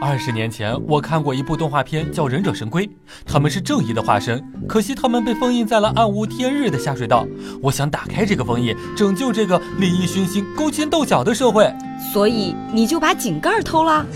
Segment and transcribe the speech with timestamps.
[0.00, 2.86] 二十年前，我看过一部动画片，叫《忍者神龟》，
[3.26, 7.26] 他们是正义的化身，可惜他们被封印在了暗无天日的下水道。
[7.60, 11.72] 我想打开这个封印，拯救这个利益熏心、勾心斗角的社会。
[12.12, 14.06] 所以你就把井盖偷了？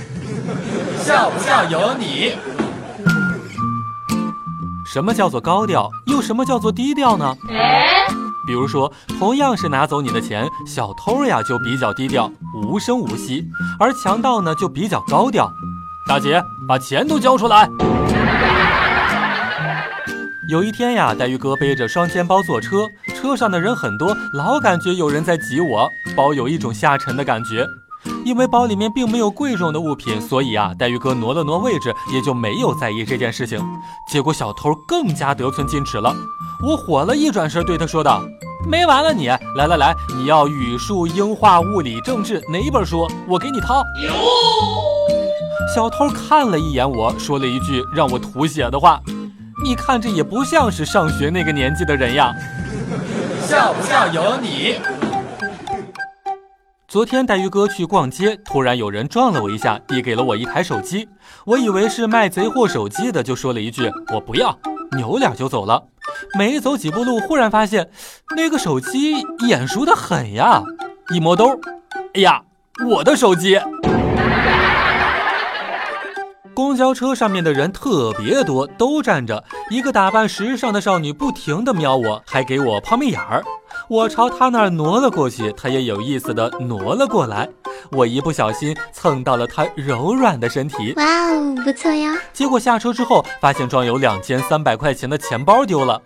[1.03, 2.35] 笑不笑由你。
[4.87, 5.91] 什么叫做高调？
[6.07, 7.35] 又什么叫做低调呢？
[8.47, 12.31] 比如说，同样是拿走你的钱，小偷呀就比较低调，
[12.65, 13.45] 无声无息；
[13.79, 15.51] 而强盗呢就比较高调。
[16.09, 17.69] 大姐，把钱都交出来！
[20.49, 27.67] 有一天呀，黛玉哥背着双肩包坐车，车上的人很多，老感觉有人在挤我，包有一种下沉的感觉。
[28.25, 33.61] 因为包里面并没有贵重的物品，所以啊，黛玉哥挪了挪位置，也就没有在意这件事情。
[34.11, 36.15] 结果小偷更加得寸进尺了，
[36.63, 38.23] 我火了，一转身对他说道
[38.69, 39.29] ：“没完了你！
[39.57, 43.09] 来来来，你要语数英化物理政治哪一本书？
[43.29, 43.85] 我给你掏。”
[45.75, 49.01] 小偷看了一眼我，说了一句让我吐血的话
[49.65, 52.35] ：“你看着也不像是上学那个年纪的人呀。”
[53.43, 54.77] 笑不笑由你。
[56.87, 61.09] 昨天带鱼哥去逛街，突然有人撞了我一下，递给了我一台手机。
[61.47, 64.59] 我以为是卖贼货手机的，就说了一句“我不要”，
[64.97, 65.83] 扭脸就走了。
[66.39, 67.89] 没走几步路，忽然发现
[68.37, 70.63] 那个手机眼熟的很呀！
[71.15, 71.59] 一摸兜，
[72.13, 72.43] 哎呀，
[72.87, 73.59] 我的手机！
[76.55, 79.43] 公交车上面的人特别多，都站着。
[79.71, 83.43] 一个打扮时尚的少女不停地瞄我，还给我抛媚眼儿。
[83.89, 87.49] 我朝她那儿挪了过去，她也有意思地挪了过来。
[87.91, 90.93] 我一不小心蹭到了她柔软的身体。
[90.97, 92.17] 哇哦，不错呀！
[92.33, 96.01] 结果下车之后，发现装有两千三百块钱的钱包丢了。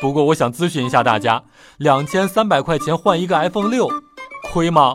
[0.00, 1.42] 不过我想咨询一下大家，
[1.78, 3.88] 两千三百块钱换一个 iPhone 六，
[4.52, 4.94] 亏吗？